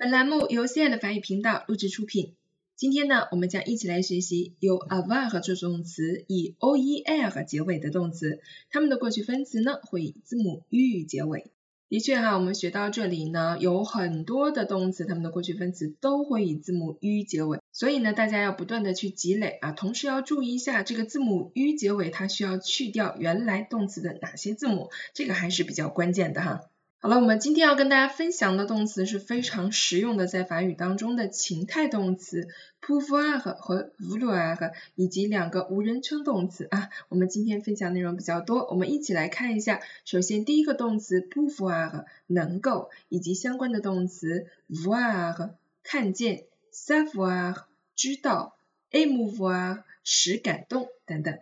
[0.00, 2.36] 本栏目由 C 爱的法语频道录制出品。
[2.76, 8.38] 今天呢，我们将一起来学习由 avoir 助动词以 oer 结尾的动词，
[8.70, 11.50] 它们的过去分词呢会以字母 u 结尾。
[11.88, 26.60] 的确哈，我们学到这里呢，有很多的动词，它们的过去分词都会以字母 u 结尾，所以呢，大家要不断的去积累啊，同时要注意一下这个字母 u 结尾，它需要去掉原来动词的哪些字母，这个还是比较关键的哈。
[27.00, 32.48] 好了，我们今天要跟大家分享的动词是非常实用的，在法语当中的情态动词
[32.82, 36.90] pouvoir 和 vouloir，以及两个无人称动词啊。
[37.08, 39.80] 我们今天分享内容比较多，我们一起来看一下。
[40.04, 45.50] 首先第一个动词 pouvoir 能够，以及相关的动词 voir
[45.84, 47.62] 看见，savoir
[47.94, 48.56] 知道
[48.90, 51.38] ，émouvoir 使感动等等。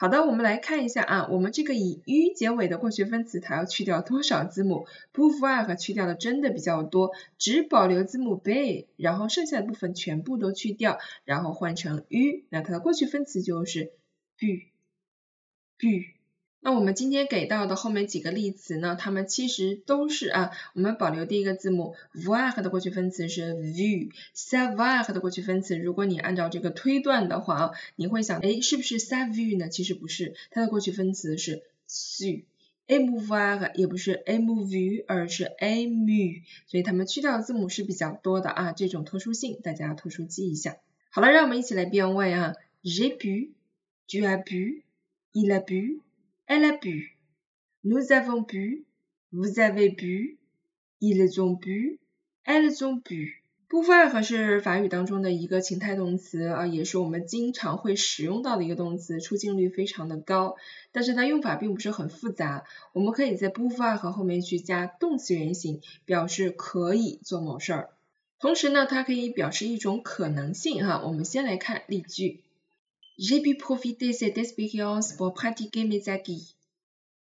[0.00, 13.92] 好的，我们来看一下啊，我们这个以 u 结尾的过去分词，它要去掉多少字母？pouvoir 去掉的真的比较多，只保留字母 b，然后剩下的部分全部都去掉，然后换成 u，那它的过去分词就是
[14.38, 16.19] bu，bu。
[16.62, 29.70] 那我们今天给到的后面几个例词呢，它们其实都是啊，我们保留第一个字母 voir 的过去分词是 view，savoir 的过去分词，如果你按照这个推断的话啊，你会想，哎，是不是 savu 呢？
[29.70, 40.76] 其实不是，它的过去分词是 su，émouvoir 也不是 émouvu，而是 a m u 所以它们去掉的字母是比较多的啊，这种特殊性大家要特殊记一下。
[41.08, 42.52] 好了，让我们一起来变位啊
[42.84, 46.00] ，j'ai bu，tu as bu，il a bu。
[46.52, 47.16] Elle a bu.
[47.84, 48.84] Nous avons bu.
[49.30, 50.36] Vous avez bu.
[51.00, 52.00] Ils ont bu.
[52.44, 53.44] Elles ont bu.
[53.68, 60.56] pouvoir 是法语当中的一个情态动词啊，也是我们经常会使用到的一个动词，出镜率非常的高。
[60.90, 67.90] 但是它用法并不是很复杂，我们可以在 pouvoir 后面去加动词原形，表示可以做某事儿。
[68.40, 71.00] 同时呢，它可以表示一种可能性哈。
[71.06, 72.40] 我们先来看例句。
[73.22, 76.54] J'ai pu profiter cette expérience pour pratiquer mes acquis.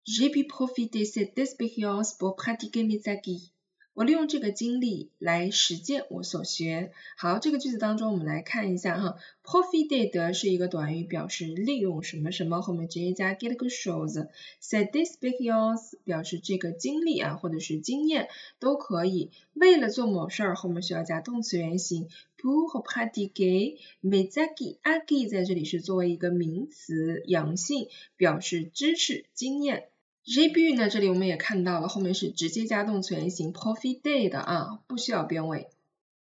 [0.04, 3.50] J'ai pu profiter cette expérience pour pratiquer mes acquis.
[3.92, 6.92] 我利用这个经历来实践我所学。
[7.16, 14.28] 好，这个句子当中我们来看一下哈，profited 是一个短语，表示利用什么什么，后面直接加 get 个 shows。
[14.62, 18.28] Cette expérience 表示这个经历啊，或者是经验
[18.60, 19.32] 都可以。
[19.54, 22.08] 为了做某事儿，后面需要加动词原形。
[22.42, 29.88] Pour pratiquer mes acquis，acquis 在这里是作为一个名词阳性，表示知识、经验。
[30.24, 35.68] J'ai bu 呢，这里我们也看到了，后面是直接加动词原形 profiter 的啊，不需要变位。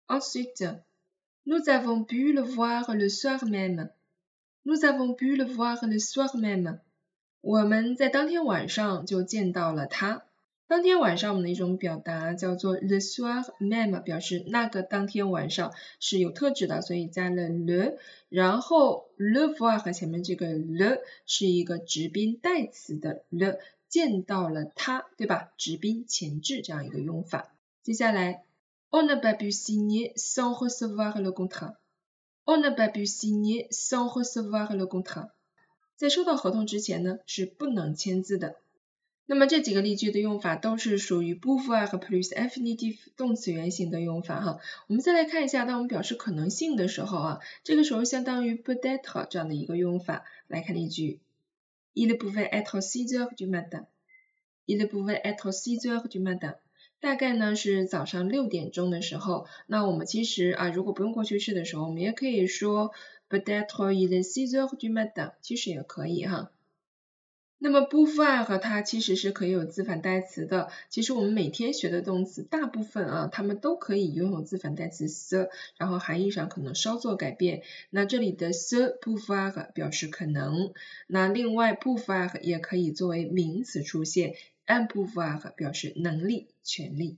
[0.06, 0.80] Ensuite,
[1.44, 3.90] nous avons pu le voir le soir même.
[4.62, 6.78] Nous avons pu le voir le soir même.
[7.42, 10.24] 我们在当天晚上就见到了他。
[10.68, 23.58] 当天晚上我们的一种表达叫做 le soir même，表示那个当天晚上是有特指的，所以加了 le，然后 le voir 和前面这个 le 是一个直宾代词的 le。
[23.88, 25.52] 见到了他，对吧？
[25.56, 27.54] 直宾前置这样一个用法。
[27.84, 28.42] 接下来
[28.90, 31.76] ，on n'a pas pu signer sans recevoir le contrat。
[32.44, 35.30] on n'a pas pu signer sans recevoir le contrat。
[35.94, 38.56] 在收到合同之前呢，是不能签字的。
[39.28, 44.58] 那么这几个例句的用法都是属于 pouvoir 和 plus infinitive 动词原形的用法哈。
[44.86, 50.24] 我们再来看一下，当我们表示可能性的时候啊，这个时候相当于 peut-être 这样的一个用法。
[50.46, 51.20] 来看例句。
[51.94, 53.86] Il pouvait être six heures du matin.
[54.66, 56.56] Il pouvait être six heures du matin.
[57.00, 59.46] 大概呢是早上六点钟的时候。
[59.66, 62.92] 那我们其实啊，如果不用过去式的时候，我们也可以说
[63.28, 66.50] peut-être il est six heures du matin，其实也可以哈。
[67.58, 70.68] 那么 pouvoir 和它其实是可以有自反代词的。
[70.90, 77.62] 其实我们每天学的动词大部分啊，它们都可以拥有自反代词 se，然后含义上可能稍作改变。
[77.88, 80.74] 那这里的 se pouvoir 表示可能。
[81.06, 84.34] 那另外 pouvoir 也可以作为名词出现
[84.66, 87.16] ，un pouvoir 表示能力、权利。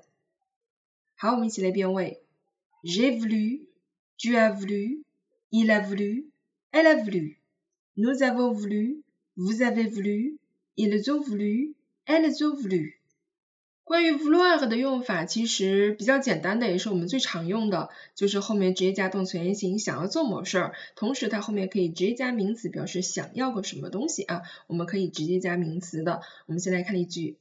[1.16, 2.22] 好，我们一起来变位
[2.84, 9.02] ，j'ai voulu，tu as voulu，il a voulu，elle a voulu，nous avons voulu。
[9.40, 10.36] Vous avez voulu,
[10.76, 11.76] ils ont voulu,
[12.06, 12.94] elles ont voulu.
[13.84, 26.20] 关于 vouloir 的用法其实比较简单的，也是我们最常用的，就是后面直接加动词原形，想要做某事儿，同时它后面可以直接加名词，表示想要个什么东西啊，我们可以直接加名词的。
[26.46, 27.36] 我们先来看例句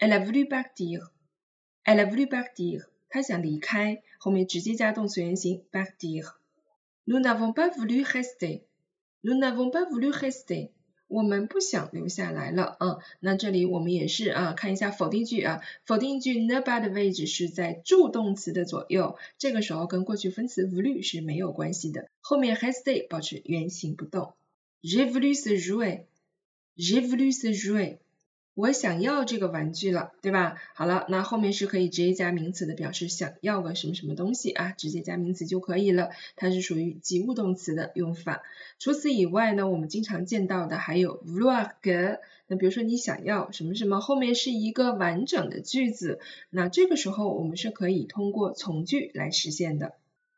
[0.00, 6.32] ，Elle a voulu partir，Elle a voulu partir，她想离开，后面直接加动词原形 partir。
[7.06, 10.70] Nous n'avons pas voulu rester，Nous n'avons pas voulu rester。
[11.12, 24.32] 我们不想留下来了，嗯，那这里我们也是啊，看一下否定句啊，否定句 nobody 的位置是在助动词的左右，这个时候跟过去分词 v o l u 是没有关系的，后面 has stay 保持原形不动。
[24.82, 27.98] J'ai voulu se jouer，J'ai voulu se jouer。
[28.54, 30.56] 我想要这个玩具了，对吧？
[30.74, 36.10] 好了，那后面是可以直接加名词的，表示想要个什么什么东西啊，直接加名词就可以了。
[36.36, 38.42] 它是属于及物动词的用法。
[38.78, 42.18] 除此以外呢，我们经常见到的还有 vlog。
[42.46, 46.20] 那比如说你想要什么什么，后面是一个完整的句子，
[46.50, 49.94] 那这个时候我们是可以通过从句来实现的。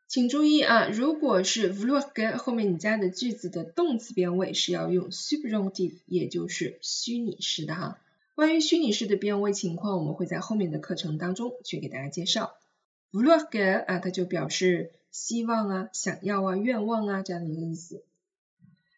[0.07, 7.99] 请注意啊，如果是 vlog 后面你加的句子的动词变位是要用 subjunctive，也就是虚拟式的哈。
[8.35, 12.57] 关于虚拟式的变位情况，我们会在后面的课程当中去给大家介绍。
[13.13, 18.03] vlog 啊，它就表示希望啊、想要啊、愿望啊这样的一个意思。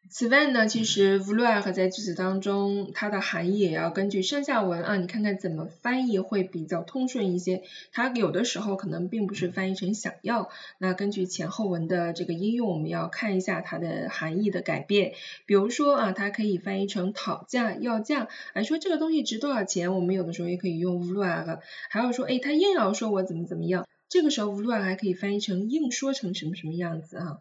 [0.10, 7.64] 此外呢，其实 vouloir 在句子当中，它的含义也要根据上下文啊，你看看怎么翻译会比较通顺一些。
[7.92, 15.14] 它有的时候可能并不是翻译成想要，那根据前后文的这个应用，我们要看一下它的含义的改变。
[15.46, 21.60] 比如说啊，它可以翻译成讨价要价，哎说这个东西值多少钱，我们有的时候也可以用 vouloir。
[21.90, 27.40] 还有说，哎，他硬要说我怎么怎么样，这个时候 vouloir 还可以翻译成硬说成什么什么样子啊。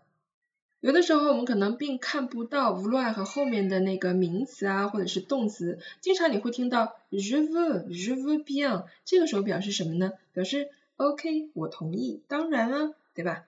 [0.86, 10.12] 有的时候我们可能并看不到 vouloir 和后面的那个名词啊，或者是动词，经常你会听到 je veux，je veux bien，这个时候表示什么呢？
[10.32, 13.46] 表示 OK，我同意，当然啊，对吧？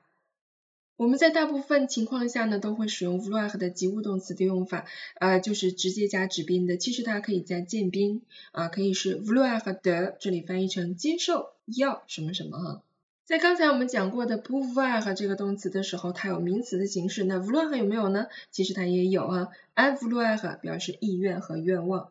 [0.96, 4.84] 我们在大部分情况下呢，都会使用 vouloir 的及物动词的用法，
[5.20, 12.82] 呃，就是直接加指宾的，其实它可以加间宾，啊，可以是 vouloir 的，这里翻译成接受，要什么什么哈。
[13.28, 18.28] 在刚才我们讲过的 vouloir 这个动词的时候，它有名词的形式，那 vouloir 有没有呢？
[18.50, 22.10] 其实它也有啊，un vouloir 表示意愿和愿望。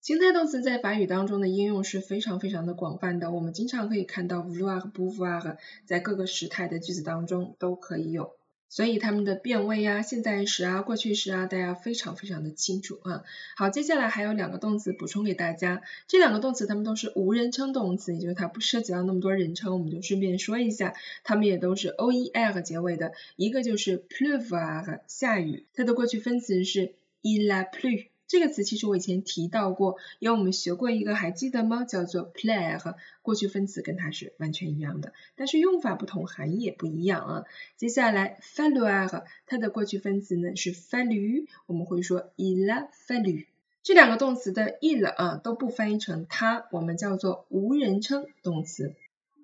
[0.00, 8.32] 情态动词在法语当中的应用是非常非常的广泛的，我们经常可以看到 vouloir 和 vouloir 在各个时态的句子当中都可以有。
[8.76, 13.24] 所以它们的变位呀、现在时啊、过去时啊，大家非常非常的清楚啊。
[13.56, 20.92] 好，接下来还有两个动词补充给大家，这两个动词它们都是无人称动词，也就是它不涉及到那么多人称，我们就顺便说一下，
[21.24, 26.92] 它们也都是 o e r 结尾的，一个就是 pleuvoir 下雨，它的过去分词是
[27.22, 28.08] il a plu。
[28.28, 31.84] 这个词其实我以前提到过，因为我们学过一个，还记得吗？
[31.84, 37.44] 叫做 plaire，过去分词跟它是完全一样的，但是用法不同，含义也不一样啊。
[37.76, 43.46] 接下来 falloir，它的过去分词呢是 fallu，我们会说 il a fallu。
[43.84, 48.94] 这两个动词的 il 啊都不翻译成它，我们叫做无人称动词。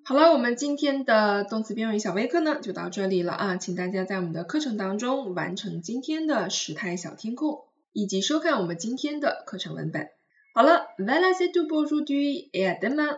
[0.03, 7.61] 好了，我们今天的动词变位小微课呢就到这里了啊，请大家在我们的课程当中完成今天的时态小填空。
[7.93, 10.09] 以及收看我们今天的课程文本。
[10.53, 13.17] 好了，voilà c'est tout pour aujourd'hui et à demain。